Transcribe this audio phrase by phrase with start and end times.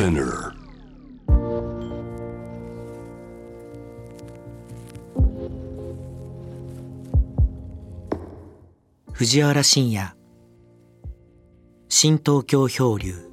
[0.00, 0.54] Spinner.
[9.12, 10.10] 藤原信也
[11.90, 13.29] 新東京漂流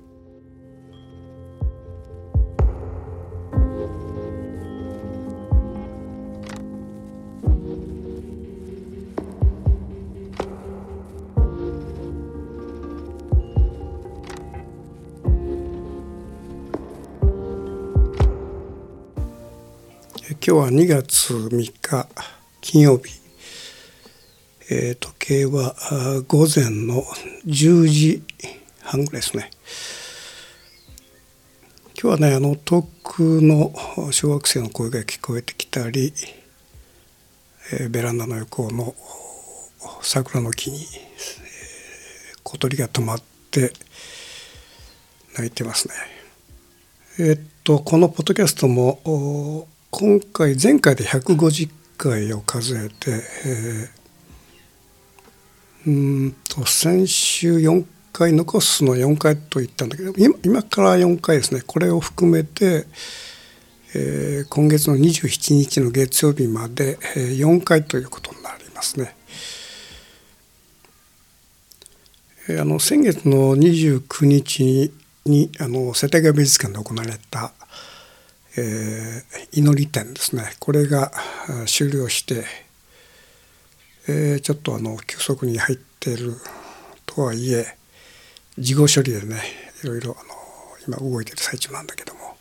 [20.70, 21.50] 2月3
[21.82, 22.08] 日
[22.60, 23.14] 金曜日、
[24.70, 25.76] えー時計は
[26.28, 27.04] 午前の
[27.46, 28.24] 10時
[28.82, 29.50] 半ぐらいですね。
[31.98, 33.74] 今日はねあの遠くの
[34.12, 36.14] 小学生の声が聞こえてきたり、
[37.72, 38.94] えーベランダの横の
[40.02, 40.88] 桜の木に、えー
[42.44, 43.22] 小鳥が止まっ
[43.52, 43.72] て
[45.38, 45.94] 泣いてますね。
[47.20, 53.98] えっとこのポッドキャストも今回前回で150回を数えて、えー
[55.86, 62.86] うんと先週4回残すの4回と言ったんだけど今今から4回ですねこれを含めて、
[63.96, 69.16] えー今月の27日の月曜日まで、えー4回ということになりますね。
[72.50, 74.94] あの先月の29日
[75.26, 77.52] にあの世田谷美術館で行われた、
[78.58, 80.54] えー祈り展ですね。
[80.60, 81.12] これが
[81.66, 82.44] 終了して、
[84.08, 86.36] えーちょっとあの休息に入っている
[87.06, 87.66] とはいえ
[88.58, 89.38] 事後処理でね
[89.84, 92.38] いろいろあの今動いてる最中なんだけども。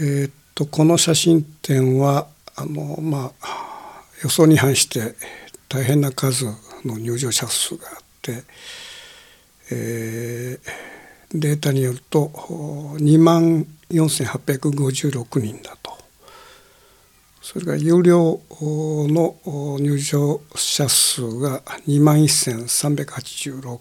[0.00, 5.14] えーっとこの写真展はあのまあ予想に反して
[5.68, 6.44] 大変な数
[6.84, 8.42] の入場者数があって、
[9.70, 10.92] えー
[11.34, 12.30] データによると
[12.98, 15.92] 2万4856人だと。
[17.40, 19.36] それから有料の
[19.80, 23.78] 入場者数が2万1386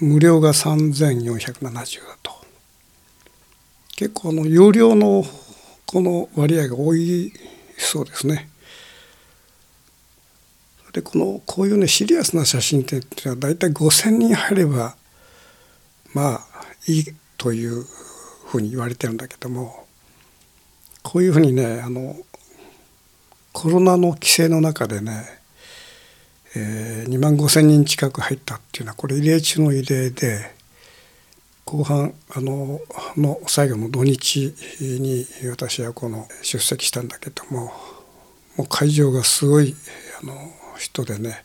[0.00, 2.32] 無料が3470だと。
[3.96, 5.24] 結構あの有料の
[5.86, 7.32] この割合が多い
[7.76, 8.48] そうですね。
[10.92, 14.96] でこのこういうねシリアスな写真展っていうのは大体5,000人入れば
[16.14, 16.40] まあ
[16.86, 17.04] いい
[17.36, 17.84] という
[18.46, 19.86] ふうに言われてるんだけども
[21.02, 22.16] こういうふうにねあの
[23.52, 25.24] コロナの規制の中でね、
[26.54, 30.54] えー、2万5,000人近く入ったっていうのはこれ異例中の異例で
[31.64, 32.80] 後半あの
[33.16, 37.72] の最後の土日に私はこの出席したんだけども
[38.56, 39.74] もう会場がすごい
[40.22, 40.34] あの
[40.78, 41.44] 人でね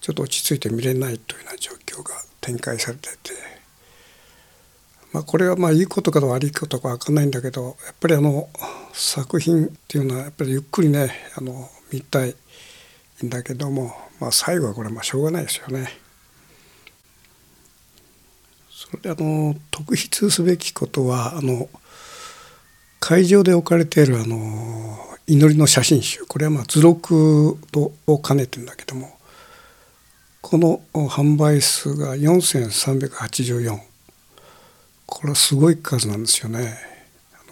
[0.00, 3.32] ちょっと落ち着いて見れないというような状況が展開されてて、
[5.12, 8.50] まあ、これはまあいいことか悪いことか分かんないんだけどやっぱりあの
[8.92, 12.34] 作品っていうのはやっぱりゆっくりねあの見たい
[13.24, 15.88] んだけども、まあ、最後はこれはまあしょうがないですよね。
[18.70, 21.68] それであの特筆すべきことはあの
[22.98, 29.11] 会場で置かれているあの祈りの写真集これはまあ図録とを兼ねてるんだけども
[30.42, 33.78] この販売数が4384
[35.06, 36.74] これはすごい数なんですよね。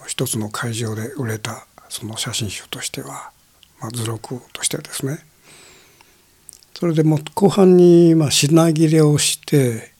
[0.07, 3.31] 一つの会場で売れたその写真集としては、
[3.79, 5.19] まあ、図録としてはですね。
[6.73, 9.91] それでも後半にまあ品切れをして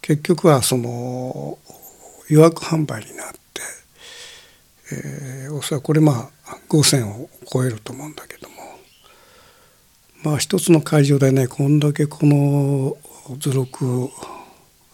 [0.00, 1.58] 結局はその
[2.28, 3.62] 予約販売になって、
[4.92, 8.55] えー、おそらくこれまあ5,000を超えると思うんだけども。
[10.26, 12.96] まあ一つの会場でねこんだけこの
[13.38, 14.08] 図録いわ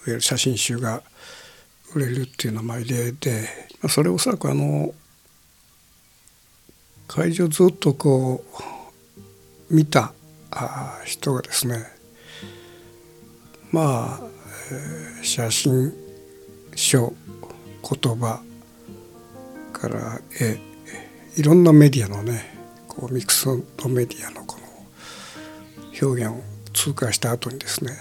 [0.07, 1.03] ゆる写真集が
[1.95, 3.49] 売れるっていうのは異例で、
[3.81, 4.93] まあ、それおそらくあの
[7.09, 8.45] 会場ずっとこ
[9.71, 10.13] う見た
[11.07, 11.87] 人がですね
[13.71, 14.21] まあ、
[14.71, 15.95] えー写真
[16.75, 17.15] 書
[17.83, 18.43] 言葉
[19.73, 20.59] から絵
[21.37, 22.55] いろんなメディアのね
[22.87, 24.62] こうミックスのメディアのこの
[26.03, 27.93] 表現を通過した後にですね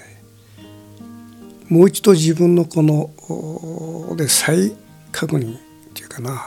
[1.70, 4.76] もう一度自分のこので再
[5.12, 5.60] 確認っ
[5.94, 6.44] ていうかな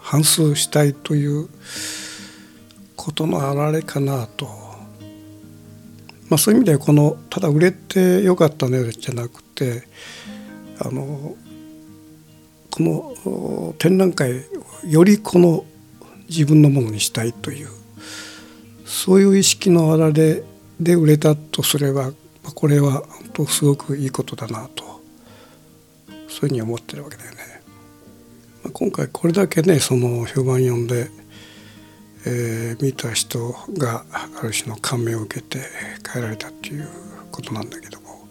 [0.00, 1.48] 反芻したいという
[2.96, 4.46] ことのあられかなと、
[6.28, 9.84] まあ、そういう意味ではこのただ売れてよかったねじゃなくて
[10.80, 11.36] あの
[12.70, 14.42] この展覧会を
[14.86, 15.64] よりこの
[16.28, 17.68] 自分のものにしたいという
[18.84, 20.42] そういう意識のあられ
[20.84, 27.36] で売れたとすればまあこれは本当すごくいいことだなとそういうふうに思ってるわけだよね。
[28.62, 31.08] まあ、今回これだけねその評判読んで、
[32.26, 35.60] えー、見た人がある種の感銘を受けて
[36.12, 36.88] 変えられたっていう
[37.30, 38.26] ことなんだけども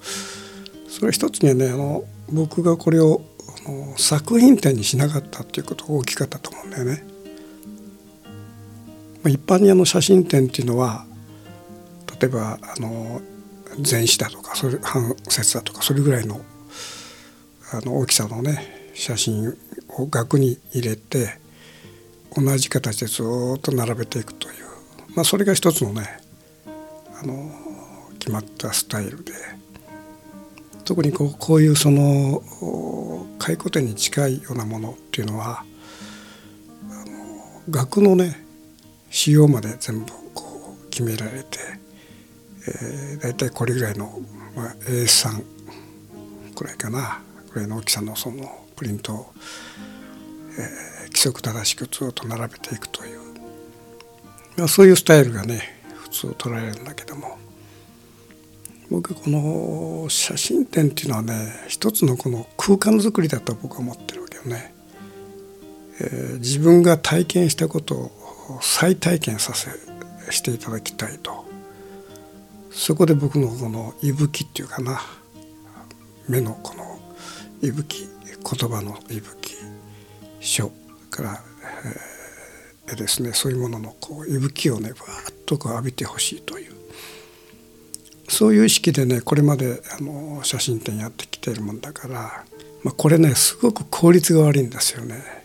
[0.87, 3.21] それ一つにはねあの僕がこれを
[3.65, 7.05] あの作品展にしなかったっていうことが大きかったと思うんだよね。
[9.23, 11.05] まあ、一般にあの写真展っていうのは
[12.19, 13.21] 例えばあの
[13.79, 16.41] 全紙だとかそれ半節だとかそれぐらいの
[17.71, 19.55] あの大きさのね写真
[19.89, 21.39] を額に入れて
[22.35, 23.23] 同じ形でず
[23.57, 24.55] っと並べていくという、
[25.15, 26.19] まあ、それが一つのね
[27.19, 27.51] あの
[28.19, 29.33] 決まったスタイルで。
[30.85, 32.41] 特にこうこういうその
[33.39, 35.63] 回顧展に近いようなものっていうのは
[36.89, 38.45] あの額のね
[39.09, 41.59] 仕様まで全部こう決められて、
[42.67, 44.19] えー、大体これぐらいの、
[44.55, 45.43] まあ、A3
[46.55, 47.21] くらいかな。
[47.53, 49.33] ぐらいの大きさのそのプリントを、
[50.57, 53.19] えー、規則正しくずっと並べていくという、
[54.57, 55.61] まあ、そういうスタイルがね
[55.95, 57.37] 普通捉えられるんだけども。
[58.89, 61.33] 僕この写真展っていうのはね
[61.67, 64.73] 一つのこの空間づくりだと僕は思ってるわけよね。
[65.99, 69.71] えー、自分が体験したことを再体験させ
[70.31, 71.42] していただきたいと。
[72.73, 74.99] そこで僕のこの息吹っていうかな
[76.27, 76.99] 目のこの
[77.61, 79.55] 息吹言葉の息吹
[80.39, 80.71] 書
[81.09, 81.43] から、
[82.87, 86.73] えー、ですねそういうもののこう息吹をねバーッとこう浴びてほしいという
[88.27, 92.43] そういう意識でねこれまであの写真展やってきてるもんだから、
[92.83, 95.43] まあ、これねすごく効率が悪いんですよね。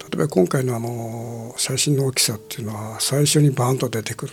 [0.00, 4.32] 例えば今回のあの写真の大きさっていうのは最初にバーンと出てくる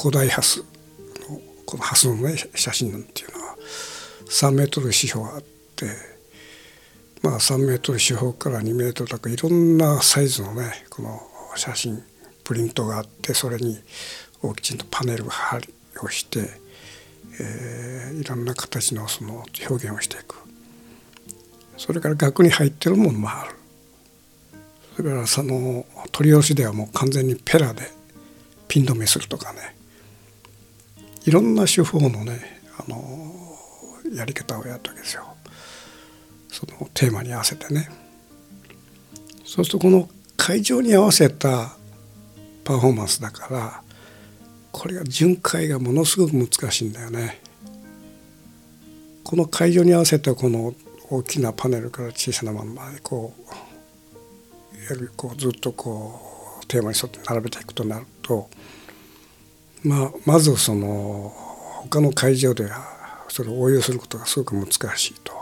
[0.00, 0.64] 古代ハスの
[1.66, 3.56] このハスのね写真なんていうのは
[4.28, 5.42] 3メートル四方あっ
[5.74, 5.86] て
[7.22, 11.20] まあ3メートル四方から2メートルとかいろんなサイズのねこの
[11.56, 12.02] 写真
[12.44, 13.76] プリントがあってそれに
[14.56, 16.48] きちんとパネル貼りをして、
[17.40, 20.36] えー、いろんな形のその表現をしていく。
[21.76, 23.54] それから額に入ってるものもある。
[24.96, 27.82] それからその取り寄しではもう完全にペラで
[28.68, 29.77] ピン止めするとかね。
[31.28, 32.40] いろんな手法のね
[32.78, 32.96] あの
[34.14, 35.24] やり方をやったわけですよ。
[36.48, 37.90] そのテーマに合わせてね。
[39.44, 40.08] そうするとこの
[40.38, 41.76] 会場に合わせた
[42.64, 43.82] パフォーマンスだから
[44.72, 47.42] これが巡回がものすごく難しいんだよね。
[49.22, 50.72] この会場に合わせたこの
[51.10, 58.48] 大きなパネルから小さなものまでこうこうずっとこうテーマに沿って並べていくとなると、
[59.82, 61.32] まあ、まずその
[61.82, 65.38] 他の会場ではそれを応用することがすごく難しいと。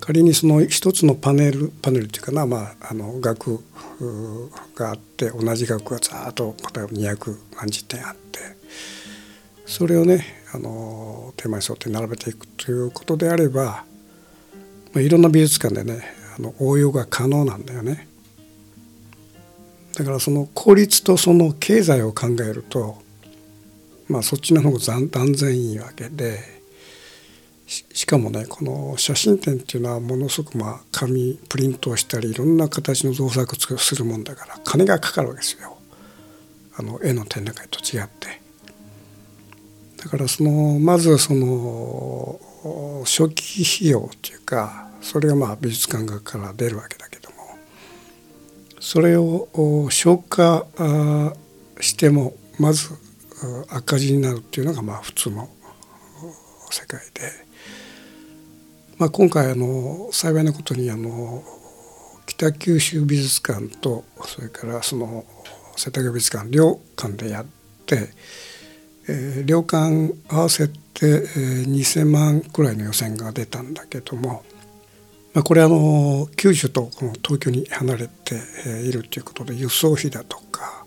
[0.00, 3.62] 仮にその一つのパネルパネルっていうかな、まあ、あの額
[4.74, 8.40] があって同じ額がざっと例えば200何十点あって
[9.66, 10.24] それをね
[10.54, 13.84] あのテーマに沿って並べていくということであれば、
[14.92, 16.02] まあ、いろんな美術館でね
[16.36, 18.09] あの応用が可能なんだよね。
[19.94, 22.98] だからその効率とその経済を考えると
[24.08, 26.60] まあそっちの方が断然いいわけで
[27.66, 35.76] しかもねこの写真展っていうのはものすごくまあ紙プリントをしたりいろんな形の造作をするもんだから金がかかるわけですよ。
[36.76, 38.40] あの絵の展覧会と違って。
[39.98, 42.40] だからそのまずその
[43.04, 47.19] 初期費用っていうかそれがまあ美術館側から出るわけだけど
[48.80, 49.48] それを
[49.90, 50.66] 消化
[51.80, 52.90] してもまず
[53.70, 55.48] 赤字になるっていうのがまあ普通の
[56.70, 57.30] 世界で、
[58.98, 61.42] まあ、今回あの幸いなことにあの
[62.26, 65.24] 北九州美術館とそれからその
[65.76, 67.46] 世田谷美術館両館でやっ
[67.86, 68.08] て、
[69.08, 74.44] えー、両館合わせて、えー、2,000万くらいの予選が出たんだけども
[75.32, 78.34] まあ、これあの九州とこの東京に離れて
[78.84, 80.86] いるということで輸送費だとか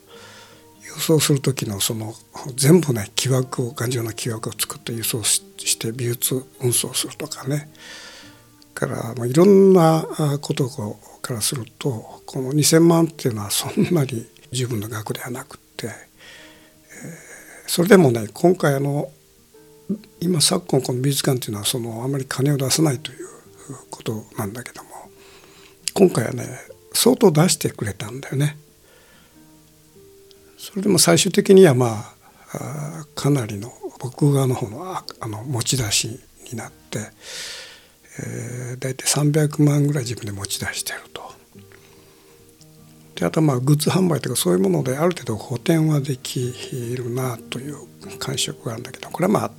[0.83, 2.13] 輸送する時のその
[2.55, 7.69] 全部ね木枠を頑丈な木枠を作って輸送して美術運送するとかね。
[8.73, 10.03] からまあいろんな
[10.41, 10.67] こと
[11.21, 15.93] からするとこの2,000万っていうのはそんなに十分な額ではなくて、えー、
[17.67, 19.11] それでもね今回あの
[20.19, 23.32] 今昨今この美術館っていうのはそのあまり金を出さないという
[23.89, 24.89] ことなんだけども
[25.93, 26.45] 今回はね
[26.93, 28.57] 相当出してくれたんだよね。
[30.57, 32.13] それでも最終的にはま
[32.53, 36.19] あかなりの僕側の方のああの持ち出し
[36.51, 36.99] になって、
[38.19, 41.33] えー、大体300万ぐらい自分で持ち出してると。
[43.15, 46.53] であとまあグッズ販売とかそういうものである程度補填はでき
[46.97, 47.77] るなという
[48.17, 49.51] 感触があるんだけどこれはまあ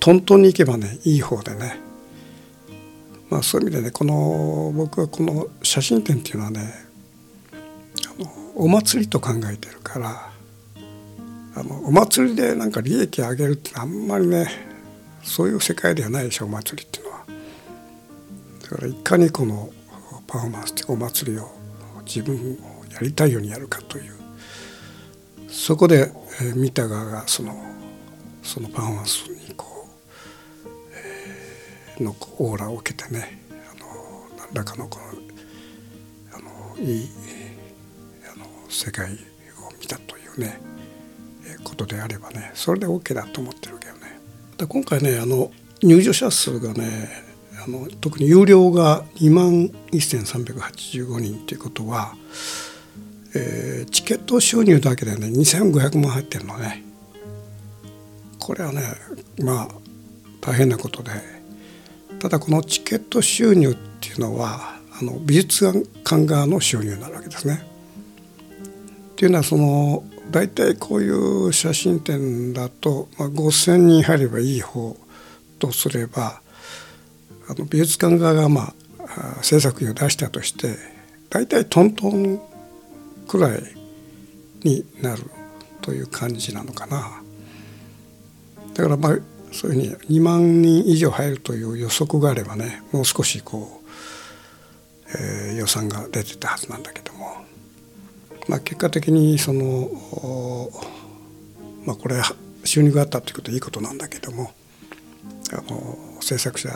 [0.00, 1.91] トントンにいけばねいい方でね
[3.32, 6.74] まあそういう意味でねこの僕はこの写真展っていうのはね
[7.54, 10.30] あのお祭りと考えてるから
[11.56, 14.48] あのお祭りでなんか利益上げるってあんまりね
[15.22, 17.24] そういう世界ではないでしょお祭りっていうのは。
[18.64, 19.70] だからいかにこの
[20.26, 21.50] パフォーマンスってお祭りを
[22.04, 24.14] 自分をやりたいようにやるかという
[25.48, 26.12] そこで、
[26.42, 27.54] えー、見た側がその
[28.42, 29.71] そのパフォーマンスにこう、
[32.02, 33.86] のオーラを受けてねあの
[34.38, 35.04] 何らかのこの
[36.36, 37.08] あのいい
[38.34, 39.16] あの世界を
[39.80, 40.60] 見たというね
[41.64, 44.00] ことであればねそれで OK だと思ってるけよね。
[44.58, 45.50] で今回ねあの
[45.82, 47.32] 入場者数がね
[47.64, 52.14] あの特に有料が2万1385人っていうことは、
[53.34, 56.82] えー、チケット収入だけでね2500万入ってるのね
[58.38, 58.82] これはね
[59.38, 59.68] まあ
[60.40, 61.10] 大変なことで
[62.22, 65.72] ただこのチケット収入っていうのはあの美術
[66.04, 67.66] 館側の収入になるわけですね。
[69.14, 74.96] っていうのはその大体こういう写真展だと、まあ、5,000人入ればいい方
[75.58, 76.40] とすれば
[77.48, 80.76] あの美術館側がまあ制作費を出したとして
[81.28, 82.40] 大体トントン
[83.26, 83.62] くらい
[84.62, 85.24] になる
[85.80, 87.20] という感じなのかな。
[88.74, 89.18] だからまあ
[89.52, 97.22] そういうふうに2万人以上入るという予測があればねもう少しこう、えー、予算が出てたはずなんだけども
[98.48, 99.88] まあ、結果的にその、
[101.84, 102.20] まあ、これ
[102.64, 104.52] 収入があったということはいいことなんだけども
[105.52, 106.70] あの制作者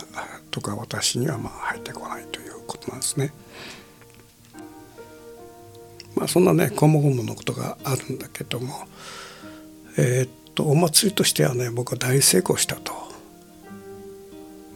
[0.50, 3.32] とか私にはまあ入ってこないということなんですね。
[6.14, 8.86] まあ、そんなねこもごものことがあるんだけども、
[9.98, 12.92] えー、っとお祭りとしてはね僕は大成功したと。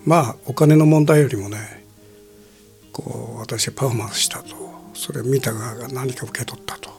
[0.05, 1.85] まあお金の問題よりもね
[2.93, 4.55] こう私はパフォーマンスしたと
[4.95, 6.91] それを見た側が何か受け取ったと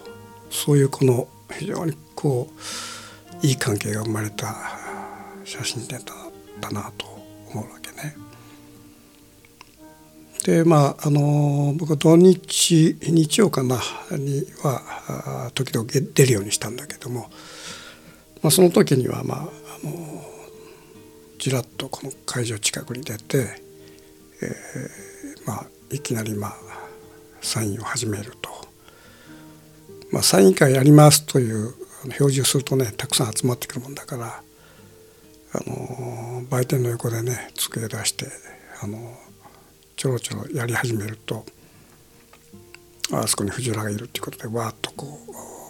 [0.50, 2.50] そういうこの非常にこ
[3.44, 4.56] ういい関係が生まれた
[5.44, 6.18] 写真展だっ
[6.60, 7.08] たなと
[7.52, 8.16] 思うわけね。
[10.44, 13.80] でまああの僕は土日日曜かな
[14.12, 17.30] には時々出るようにしたんだけども、
[18.42, 19.44] まあ、その時にはまああ
[19.88, 20.24] の
[21.40, 23.48] ちらっとこの会場近くに出て、
[24.42, 26.56] えー、まあいきなりまあ
[27.42, 28.50] サインを始めると、
[30.12, 34.42] まあ、サイン会やりますという表示をするとねたくさん集まってくるもんだから
[35.54, 38.28] あの売店の横でね机出して
[38.82, 39.18] あの
[39.96, 41.46] ちょろちょろやり始めると
[43.14, 45.61] あそこに藤原がいるっていうことでわーっとこう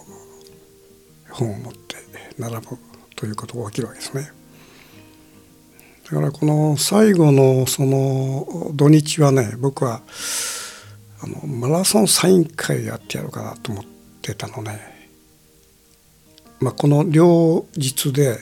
[1.32, 1.96] 本を持って
[2.38, 2.78] 並ぶ
[3.16, 4.30] ということが起きるわけですね。
[6.04, 10.02] だからこの最後のその土日はね僕は
[11.22, 13.84] あのマラソンサイン会やってやろうかなと思っ
[14.20, 14.80] てたのね、
[16.60, 18.38] まあ、この両日で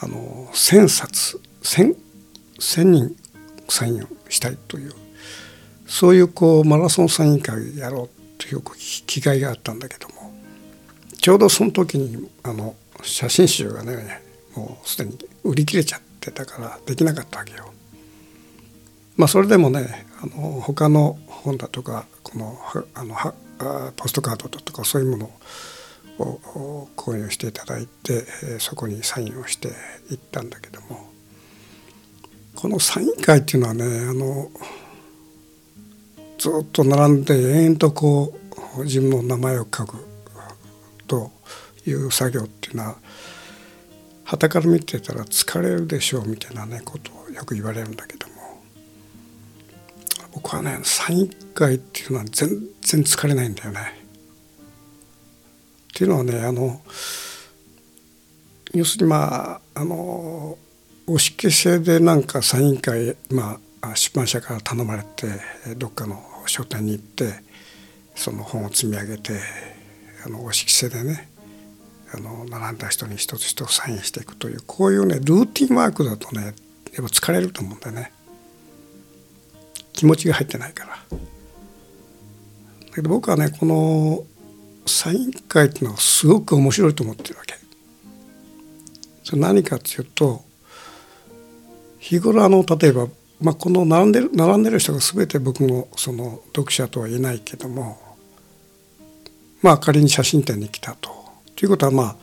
[0.00, 1.96] あの1,000冊 1,000,
[2.58, 3.16] 1,000人
[3.68, 4.92] サインをしたいという
[5.86, 8.62] そういうこうマラソンサイン会やろうという
[9.06, 10.17] 気概があったんだけども
[11.18, 14.22] ちょうどその時にあの写真集がね
[14.54, 17.72] もうすでに売り切れちゃってたからできなかったわけよ。
[19.16, 22.58] まあそれでもねあの他の本だとかこの
[22.94, 23.34] あのは
[23.96, 25.30] ポストカードだとかそういうもの
[26.18, 28.24] を購入していただいて
[28.58, 29.68] そこにサインをして
[30.10, 31.08] いったんだけども
[32.54, 34.50] このサイン会っていうのはねあの
[36.38, 38.38] ずっと並んで延々とこ
[38.78, 40.07] う自分の名前を書く
[41.88, 42.96] いう作業っていうのは
[44.24, 48.34] はたから見てたら疲れるでしょうみたいなねことをよく言われるんだけども
[50.32, 52.48] 僕はねサイン会っていうのは全
[52.82, 53.80] 然疲れないんだよね。
[55.88, 56.80] っていうのはねあの
[58.74, 60.58] 要するにまああの
[61.06, 65.26] 押し消せでなんかサイン会、まあ、出版社から頼まれて
[65.76, 67.32] どっかの書店に行って
[68.14, 69.40] その本を積み上げて
[70.26, 71.30] あの押し消せでね
[72.12, 76.54] あの並んだ人に一つ一つサインしていくというこういうねルーティンワークだとねやっ
[76.94, 78.12] ぱ疲れると思うんだよね。
[79.92, 80.90] 気持ちが入ってないから。
[80.90, 80.96] だ
[82.94, 84.24] けど僕はねこの
[84.86, 87.54] サイン会っていうのはすごく面白いと思ってるわけ。
[89.22, 90.42] それ何かっていうと
[91.98, 93.08] 日頃あの例えば、
[93.40, 98.00] まあ、この並んでる並んでる人が全て僕のその読者とは言えないけども
[99.60, 101.17] まあ仮に写真展に来たと。
[101.58, 102.16] ということはまあ、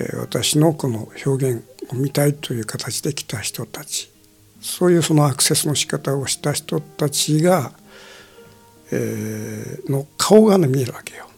[0.00, 4.10] えー、私のこの表現を見たいという形で来た人たち
[4.60, 7.70] そういうそのアクセスの仕方をした人たちが、
[8.90, 11.28] えー、の顔がね見えるわけよ。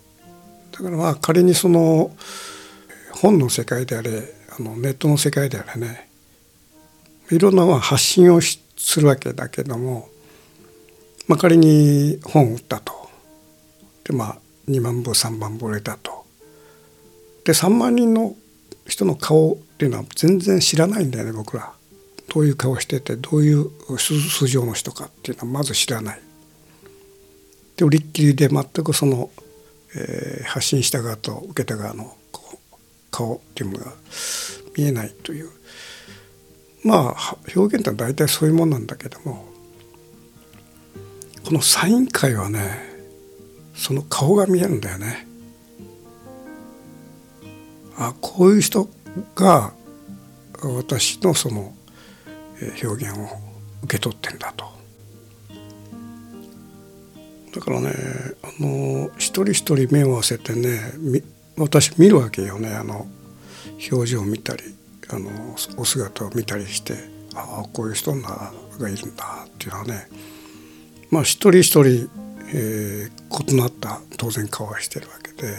[0.72, 2.10] だからまあ仮にその
[3.12, 4.22] 本の世界であれ
[4.58, 6.08] あのネットの世界であれね
[7.30, 8.58] いろんな発信をす
[8.98, 10.08] るわけだけども、
[11.28, 13.10] まあ、仮に本を売ったと
[14.04, 14.38] でまあ
[14.70, 16.19] 2万部3万部売れたと
[17.50, 18.36] で3万人の
[18.86, 21.72] 人の顔っていうのは全然知らないんだよね僕ら。
[22.32, 26.20] どういう顔しててどういう素性の人かっていうのはまず知らない。
[27.76, 29.30] で売りっきりで全くその、
[29.96, 32.16] えー、発信した側と受けた側の
[33.10, 33.94] 顔っていうものが
[34.76, 35.50] 見えないという
[36.84, 39.44] まあ表現って大体そういうもんなんだけども
[41.44, 42.60] このサイン会はね
[43.74, 45.29] その顔が見えるんだよね。
[48.00, 48.88] あこういう人
[49.34, 49.74] が
[50.62, 51.74] 私のその
[52.82, 53.28] 表現を
[53.84, 54.70] 受け取ってんだと。
[57.54, 57.90] だからね
[58.42, 60.80] あの一人一人目を合わせてね
[61.58, 63.06] 私見るわけよねあの
[63.90, 64.62] 表情を見たり
[65.10, 65.30] あの
[65.76, 66.94] お姿を見たりして
[67.34, 70.08] ああこういう人がいるんだっていうのはね
[71.10, 72.08] まあ一人一人、
[72.54, 75.52] えー、異なった当然顔はしてるわけで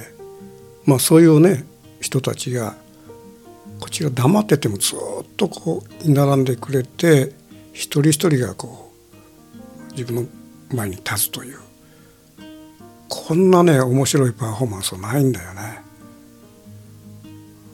[0.85, 1.65] まあそういうね
[2.01, 2.75] 人たちが
[3.79, 7.31] こちら黙っててもずっとこう並んでくれて
[7.73, 8.91] 一人一人がこ
[9.89, 10.25] う自分の
[10.75, 11.59] 前に立つという
[13.07, 15.81] こんなね面白いパフォーマンスはないんだよね。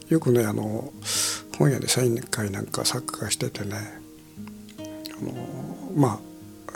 [0.08, 0.92] よくねあの
[1.58, 3.76] 本屋でサイン会なんか作家しててね
[5.20, 5.32] あの
[5.94, 6.18] まあ、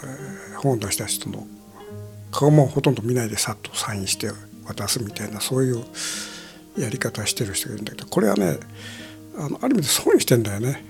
[0.02, 1.46] えー、本を出した人の
[2.30, 4.30] 顔もほとんど見ないでさっとサインして
[4.66, 5.84] 渡すみたいなそういう
[6.76, 8.58] やり方してる人がいるんだけどこれはね
[9.36, 10.84] あのある意味で損してんだよね。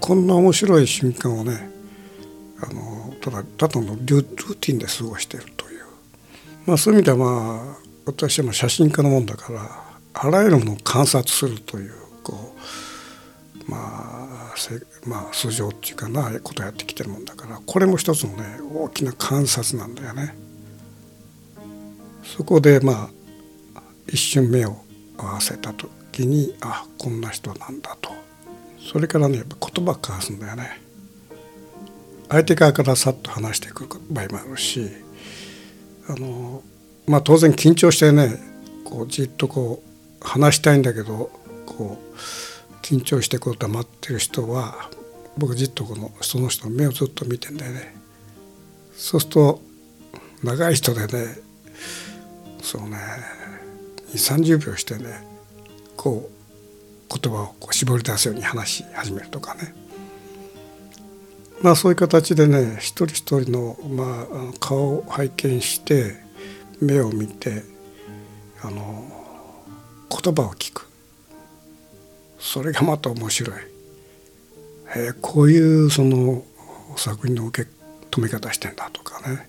[0.00, 1.70] こんな面白い瞬間をね
[2.60, 5.84] あのただただのルーティンで過ごしてるという、
[6.66, 11.92] まあ、そういう意味ではまあ私は写真家のもんだからあらゆるものを観察するという
[12.22, 12.54] こ
[13.66, 14.54] うまあ
[15.06, 20.36] まあ素性っていうかなことをやってきてるもんだからこれも一つのね大きな観察なんだよね。
[22.24, 23.10] そこでま
[23.74, 24.85] あ一瞬目を
[25.18, 28.10] 合わせた時にあこんな人なんだと
[28.78, 30.80] それからね言葉交わすんだよね。
[32.28, 34.88] 相手側からさっと話してくる場合もあるし
[36.08, 36.62] あの
[37.06, 38.40] まあ当然緊張してね
[38.84, 39.82] こうじっとこ
[40.20, 41.30] う話したいんだけど
[41.64, 42.16] こう
[42.82, 44.90] 緊張してこう黙ってる人は
[45.38, 47.94] 僕じっとこのその人の目をずっと見てんだよね。
[48.92, 49.60] そうすると
[50.42, 51.36] 長い人でね
[52.62, 52.96] そうね
[54.14, 55.26] 3 0秒してね
[55.96, 59.74] こう言葉をこう絞り出すように話し始めるとかね。
[61.62, 64.26] まあそういう形でね一人一人の、まあ、
[64.60, 66.16] 顔を拝見して
[66.80, 67.62] 目を見て
[68.62, 69.04] あの
[70.10, 70.86] 言葉を聞く。
[72.38, 73.56] それがまた面白い、
[74.94, 76.44] えー、こういうその
[76.96, 77.70] 作品の受け
[78.10, 79.48] 止め方してんだとかね。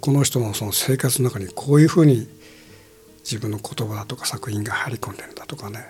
[0.00, 2.28] この人のその生活の中にこういうふうに
[3.22, 5.86] 自分の言葉だとか作品が入り込んでるんだとかね。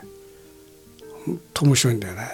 [1.27, 2.29] 本当面白いんだよね。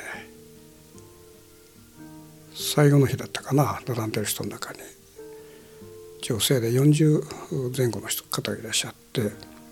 [2.54, 4.78] 最後の日だったかな並んでる人の中に。
[6.22, 9.30] 女性で40前後の人方がいらっしゃって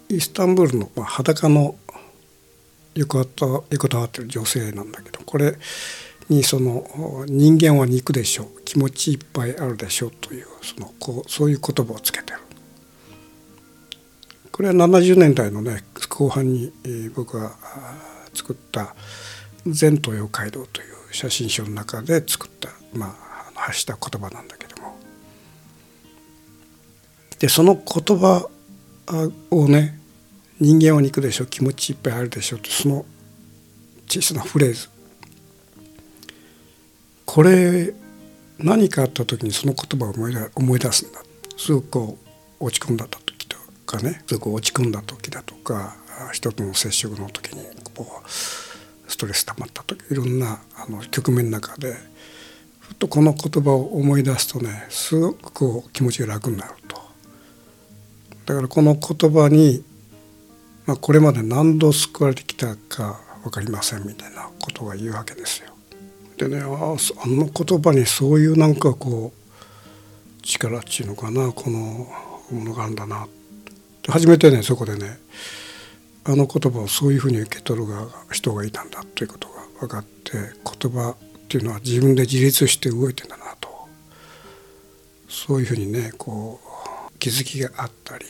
[0.08, 1.76] イスタンブールの裸の
[2.94, 3.64] 横たわ
[4.04, 5.56] ってる女性なんだけどこれ
[6.28, 8.62] にその人間は肉でしょう。
[8.64, 12.38] 気持ちいっぱいあるでしょうというそのこうそういう言葉をつけてる。
[14.54, 16.72] これは70年代のね後半に
[17.12, 17.56] 僕が
[18.32, 18.94] 作った
[19.66, 24.96] 「全東洋街道」という写真集の中で作った、まあ、発した言葉なんだけども。
[27.40, 28.48] でその言葉
[29.50, 29.98] をね
[30.60, 33.04] 「人間は肉でしょ気持ちいっぱいあるでしょ」とその
[34.06, 34.88] 小さなフレーズ。
[37.24, 37.92] これ
[38.58, 41.24] 何かあった時にその言葉を思い出すんだ。
[41.56, 42.18] すごくこ
[42.60, 43.23] う落ち込んだと。
[43.96, 45.96] かねすごく落ち込んだ時だとか
[46.32, 51.94] 人との接触の時にこうストレス溜まった時いろんなあの局面の中で
[52.80, 57.02] ふっとこの言葉を思い出すとねすごくこう気持ちが楽になると。
[58.46, 59.82] だからこの言葉に、
[60.84, 65.70] まあ、これまで何度救われてきたか分かりませんみたいなことが言うわけですよ。
[66.36, 72.06] でねああの言葉にそういうなんかこう力っていうのかなこの
[72.50, 73.26] ものがあるんだな
[74.08, 75.18] 初めてねそこでね
[76.24, 77.86] あの言葉をそういうふうに受け取る
[78.32, 83.68] 人がいたんだということが分かって言葉っていうのは自分で自立して動いてんだなと
[85.28, 88.24] そういうふうにねこう気づきがあったり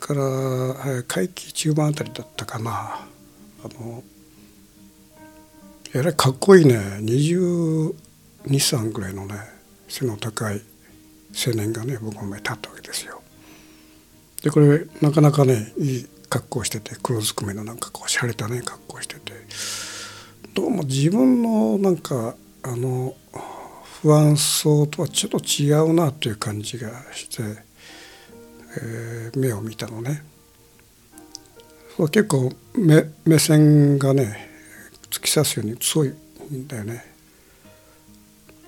[0.00, 4.02] から会期中盤あたりだったかなあの
[5.94, 9.34] えらいかっこいいね223ぐらいのね
[9.88, 10.60] 背の高い
[11.46, 13.22] 青年がね僕の前に立ったわけですよ。
[14.42, 19.32] でこれなかなかねいい格好してて黒ずくめのなんかこう洒落たね格好してて
[20.54, 23.14] どうも自分のなんかあの
[24.02, 27.42] 不安そうとはちょっと違うなという感じがして、
[28.80, 30.22] えー、目を見たのね。
[32.06, 34.48] 結構目目線がね
[35.10, 36.14] 突き刺すように強い
[36.52, 37.04] んだよね。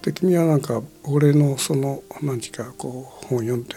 [0.03, 3.77] で君はなんか俺のその何時かこう本読んで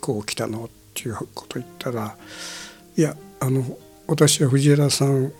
[0.00, 2.16] こう来たのっていうこと言ったら
[2.96, 5.32] 「いやあの私は藤原さんを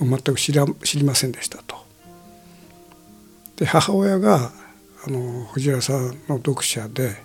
[0.00, 1.76] 全く知ら知りませんでした」と。
[3.56, 4.52] で母親が
[5.04, 7.16] あの藤原さんの読者で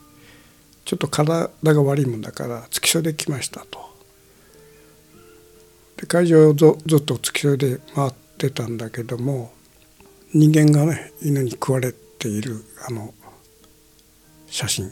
[0.86, 3.94] ちょっと体が悪いもんだから付き添いで来ましたと。
[5.98, 9.54] で会場をずっと付き添いで回ってたんだけども
[10.34, 13.14] 人間がね犬に食われているあの
[14.48, 14.92] 写真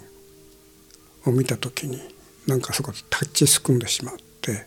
[1.26, 2.00] を見た時に
[2.48, 4.66] なんかそこでタッチすくんでしまって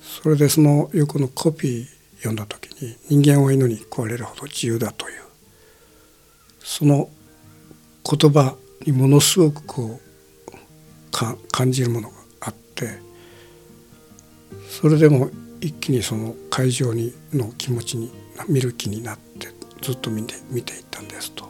[0.00, 1.86] それでその横のコピー
[2.18, 5.22] 読んだ時に人間は犬に食われるほど自由だという
[6.60, 7.08] その
[8.04, 12.98] 言葉にものすごくこう感じるものがあって
[14.68, 18.10] それでも一気にその会場にの気持ちに
[18.48, 19.48] 見る気になって
[19.82, 21.48] ずっと見て見ていったんですと。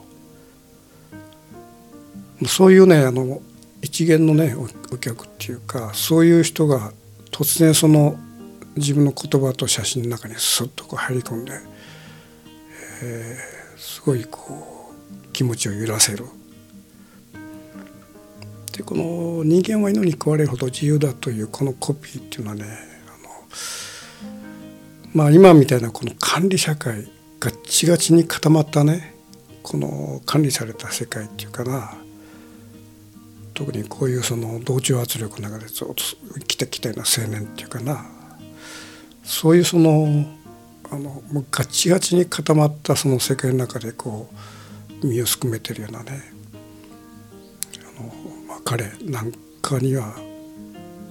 [2.47, 3.43] そういうねあの
[3.83, 4.55] 一元のね
[4.93, 6.93] お客っていうかそういう人が
[7.31, 8.17] 突然その
[8.77, 11.53] 自分の言葉と写真の中にスッとこう入り込んで、
[13.03, 14.93] えー、すごいこ
[15.25, 16.25] う気持ちを揺らせる。
[18.77, 23.29] でこの「人間は犬に食われるほど自由だ」というこのコピーっていうのはねあの
[25.13, 27.09] まあ今みたいなこの管理社会
[27.41, 29.15] ガッチガチに固まったね
[29.65, 31.93] この管理された世界っていうかな
[33.59, 38.07] 特にこういうその同調圧力の中でずっと生きてきたような青年っていうかな
[39.25, 40.25] そういうその
[40.93, 44.31] あのもうガチガチに固まったその世界の中でこ
[45.03, 46.23] う身をすくめてるようなね
[47.99, 48.07] あの、
[48.47, 50.15] まあ、彼なんかには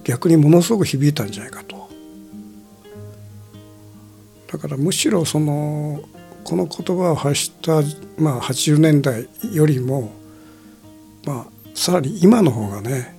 [0.04, 1.86] 逆にものすごく響いたんじゃないかと。
[4.50, 6.00] だからむしろその
[6.44, 7.82] この言葉を発した、
[8.16, 10.12] まあ、80年代よりも、
[11.26, 13.16] まあ、さらに今の方がね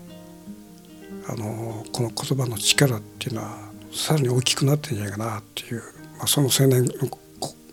[1.29, 3.57] あのこの言葉の力っていうのは
[3.93, 5.81] さらに大きくなってんじゃないかなっていう、
[6.17, 6.91] まあ、その青年の、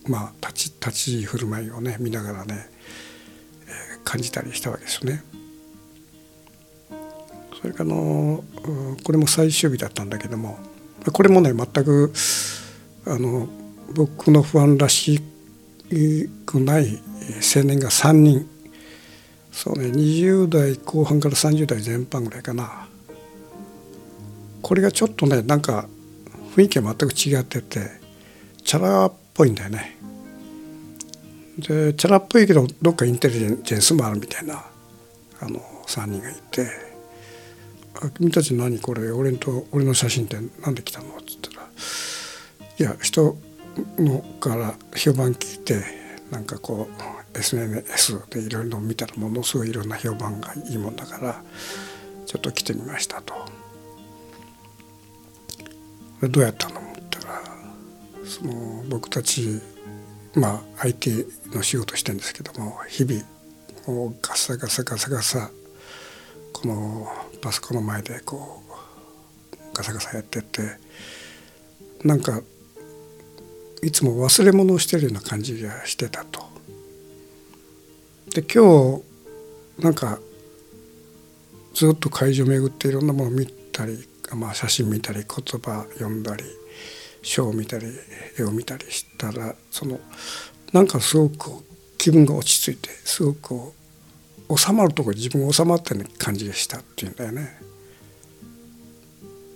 [0.09, 2.68] まあ、立ち立ち振る舞いをね見ながらね、
[3.66, 5.25] えー、感じたりしたわけですよね。
[7.61, 8.44] それからの
[9.03, 10.57] これも最終日だったんだけども
[11.12, 12.12] これもね全く
[13.07, 13.49] あの
[13.92, 15.20] 僕の不安らし
[16.46, 17.01] くない
[17.57, 18.49] 青年が3人
[19.57, 22.87] そうね20代後半から30代前半ぐらいかな。
[24.61, 25.88] これがちょっとねなんか
[26.55, 27.88] 雰囲気が全く違ってて
[28.64, 29.97] チャラっぽいんだよね。
[31.59, 34.62] でチャラっぽいけどどっかインテリジェンスもあるみたいな
[35.40, 36.66] あの3人がいて
[38.19, 39.11] 「君たち何これ？
[39.11, 41.66] 俺と俺の写真って何で来たの?」っつったら
[42.79, 43.38] いや人
[43.99, 45.83] のから評判聞いて
[46.31, 51.42] なんかこう SNS でいろいろ見たらものすごいいろんな評判がいいもんだから
[52.27, 53.35] ちょっと来てみましたと。
[56.22, 57.42] どうやったの思ったら
[58.25, 59.61] その僕たち
[60.35, 63.22] まあ IT の仕事してるんですけども日々
[63.87, 65.51] もうガサガサガサガサ
[66.53, 67.07] この
[67.42, 68.62] パソコンの前でこ
[69.53, 70.62] うガサガサやってて
[72.03, 72.40] なんか
[73.83, 76.56] いつも忘れ物をしてるような感じがしてたと。
[78.37, 79.01] で今
[79.79, 80.18] 日なんか
[81.72, 83.96] ずっと会場巡っていろんなものを見たり、
[84.35, 86.44] まあ、写真見たり言葉読んだり
[87.22, 87.87] 書を見たり
[88.38, 89.99] 絵を見たりしたらその
[90.75, 91.64] なんかすごく
[91.96, 93.72] 気分が落ち着いてすごく
[94.55, 97.59] 収まるところ自分が収まったような感じがしたっていうんだよね。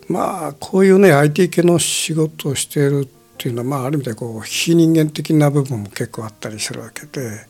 [0.09, 7.47] まあこういうね IT 系の仕事をしているっていうのはまあある意味でこう非人間的な部分も結構あったりするわけで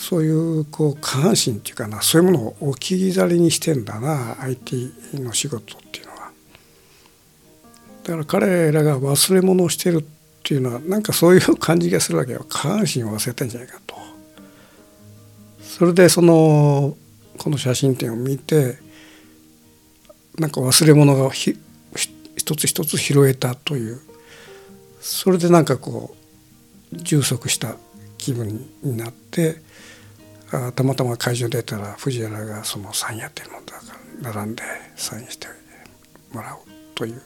[0.00, 6.30] そういうこう下半身っていうかなそういうものを置き去りにしてんだな IT の仕事っていうのは。
[8.04, 10.04] だから彼らが忘れ物をしてるっ
[10.42, 13.94] ていうのはなんかそういう感じがするわけよ下半身を忘れてんじゃないかと。
[15.60, 16.96] それでその
[17.36, 18.78] この写真展を見て
[20.38, 21.58] なんか忘れ物がひ
[22.38, 24.00] 一つ一つ拾えたという
[25.02, 26.16] それでなんかこ
[26.94, 27.76] う充足した
[28.16, 29.68] 気分になって
[30.74, 33.82] たまたま会場に出たら藤原がそのサインやってるもんだか
[34.24, 34.62] ら並んで
[34.96, 35.46] サインして
[36.32, 36.56] もらう
[36.94, 37.22] という、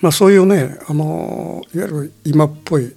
[0.00, 2.94] まあ、そういうねあのいわゆる今っぽい、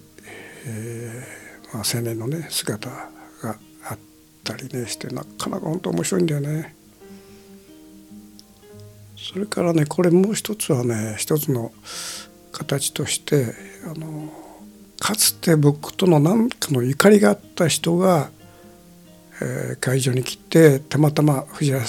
[0.65, 3.97] えーまあ、青年のね姿があっ
[4.43, 6.75] たりねしてなかなか本当面白いんだよね。
[9.17, 11.71] それからねこれもう一つはね一つの
[12.51, 13.53] 形として
[13.85, 14.31] あの
[14.99, 18.29] かつて僕との何かのゆかりがあった人が、
[19.41, 21.85] えー、会場に来てたまたま藤原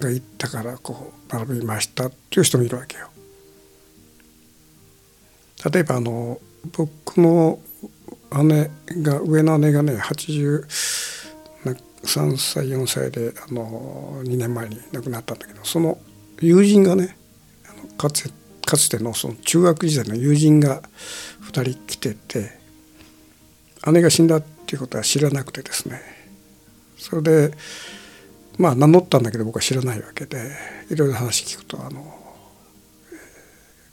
[0.00, 3.08] が行ったからこう並びましたっていう人もいるわけよ。
[5.72, 6.38] 例えばあの
[6.76, 7.58] 僕の
[8.44, 8.70] 姉
[9.02, 10.66] が上の姉がね83
[12.36, 15.98] 歳4歳であの2年前に亡くなったんだけどその
[16.40, 17.16] 友人がね
[17.96, 18.32] かつ
[18.64, 20.82] かつてのその中学時代の友人が
[21.50, 22.58] 2人来てて
[23.90, 26.17] 姉が死んだっていうことは知らなくてですね
[26.98, 27.54] それで
[28.58, 30.50] まあ名乗ったんだけど僕は知らないわけで
[30.90, 32.14] いろいろ話聞くとあの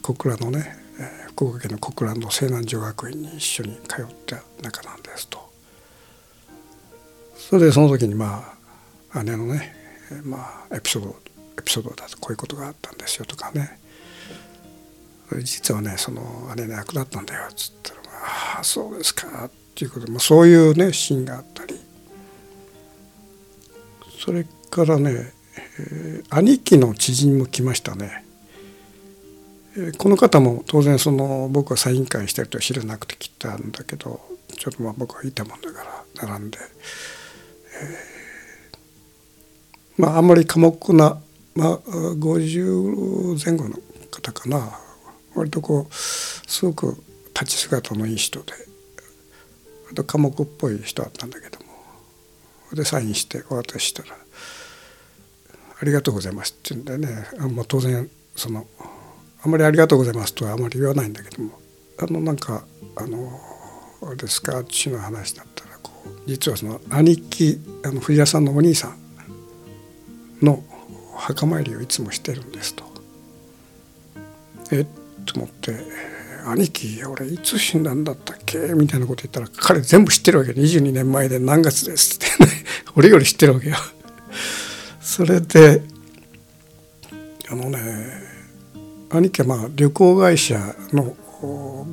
[0.02, 0.76] 小倉のね
[1.28, 5.46] 福岡県の小倉の西南女学院に一緒に通った仲なんですと。
[7.38, 8.54] それでその時にま
[9.14, 9.76] あ姉のね
[10.24, 11.16] まあエピソード
[11.60, 13.80] エピソードだとこういうことがあったんですよとかね。
[15.42, 18.00] 実はねその姉亡くなったんだよっつったら
[18.58, 21.55] 「ああそうですか」っていうことで、まあ、そういうねシーンがあったり
[24.26, 25.32] それからね、
[25.80, 28.26] えー、兄貴の知人も来ましたね。
[29.78, 34.20] えー、この方も当然その僕はサイン会してると知らなくて来たんだけど
[34.58, 35.84] ちょっとまあ僕はいたもんだか
[36.18, 36.58] ら並んで、
[40.00, 41.22] えー、まああんまり寡黙な、
[41.54, 43.76] まあ、50前後の
[44.10, 44.80] 方かな
[45.36, 46.98] 割とこうすごく
[47.40, 48.54] 立ち姿のいい人で
[49.84, 51.65] 割と寡黙っぽい人だったんだけど
[52.76, 54.10] でサインしてお渡ししたら
[55.82, 58.68] 「ありがとうございます」って言うんでねあもう当然その
[59.42, 61.60] あまり「ありがとうございます」とはあまり言わないんだけども
[61.98, 63.40] あのなんかあの
[64.04, 68.98] あれですか父の話だったらこう実はその兄貴あの藤田さんのお兄さん
[70.46, 70.64] の
[71.16, 72.84] 墓参りをいつもしてるんですと。
[74.72, 74.86] えっ
[75.26, 75.76] と思って
[76.46, 82.65] 「兄貴俺いつ死んだんだったっけ?」みたいなこと言ったら彼全部知ってるわけ22年前で何月ですってね
[82.96, 83.76] 俺より知ってるわけよ。
[85.02, 85.82] それで
[87.50, 87.80] あのね
[89.10, 91.16] 兄貴はまあ旅行会社の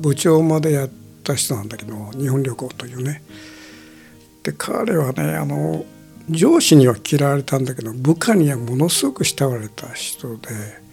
[0.01, 0.89] 部長までやっ
[1.23, 3.23] た人なんだけど日本旅行というね。
[4.43, 5.85] で彼はねあの
[6.29, 10.83] 上司には嫌われたんだけど部下にはものすごく慕われた人で。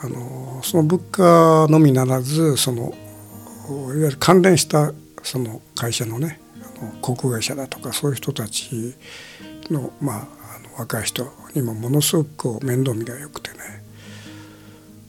[0.00, 2.94] あのその物価のみならずその
[3.68, 4.92] いわゆる関連した
[5.24, 6.40] その会社のね
[7.00, 8.94] 航空会社だとかそういう人たち
[9.70, 10.16] の,、まあ、
[10.56, 13.58] あの若い人にもものすごく面倒見が良くてね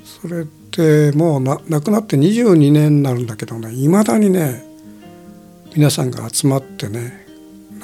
[0.04, 4.64] それってもうな亡くなって22年になるんだけどねいまだにね
[5.76, 7.26] 皆さんが集まってね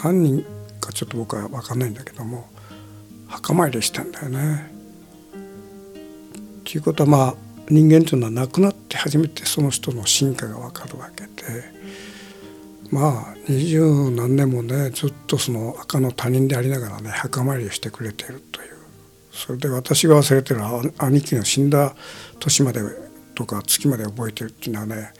[0.03, 0.45] 何人
[0.81, 2.47] かちょっと僕は分かんないんだけども
[3.27, 4.71] 墓参りしてんだよね。
[6.63, 7.35] ということはまあ
[7.69, 11.29] 人間というのは亡くなって初めてその人の進化が分かるわけで
[12.91, 18.75] まあ二十何年もねずっとその赤の他人でありながらね墓参りをしてくれているという。
[19.35, 20.61] それで私が忘れてる
[20.97, 21.93] 兄貴の死んだ
[22.39, 22.81] 年まで
[23.35, 25.11] とか月まで覚えてるっていうのはね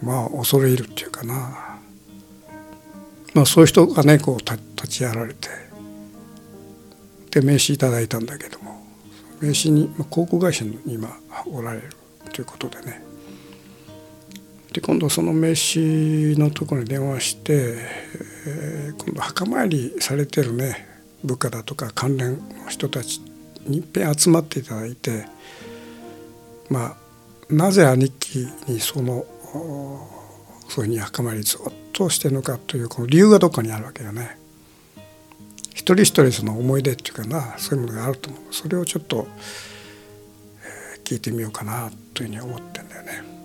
[0.00, 1.80] まあ恐れ入るっていうかな、
[3.34, 4.58] まあ、そういう人がねこう立
[4.88, 5.48] ち会われて
[7.32, 8.80] で名刺いただいたんだけども
[9.40, 11.90] 名刺にまあ航空会社に今おられる
[12.32, 13.05] ということでね。
[14.76, 17.78] で今度その名刺のところに電話して、
[18.46, 20.86] えー、今度墓参りされてるね
[21.24, 23.22] 部下だとか関連の人たち
[23.64, 25.24] にいっぺん集まっていただいて
[26.68, 26.96] まあ
[27.48, 29.24] なぜ兄貴にその
[30.68, 31.60] そういうふうに墓参りずっ
[31.94, 34.36] としてるのかというこの理由がどっかにあるわけよね。
[35.70, 39.26] 一人一人その思い出っていうかなそういうものがあると思うそれをちょっと、
[41.04, 43.35] 聞いてみようかなというふうに思ってんだよね。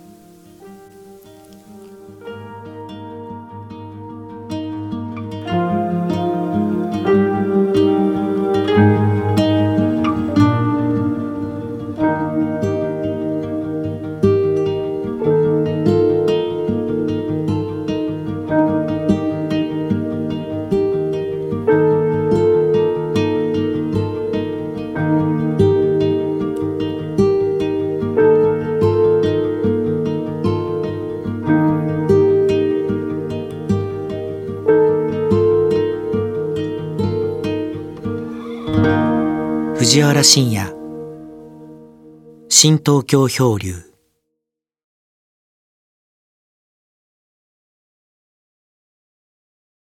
[39.91, 40.73] 藤原信也。
[42.47, 43.90] 新東京漂流。